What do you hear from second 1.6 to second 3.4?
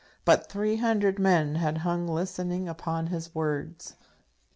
hung listening upon his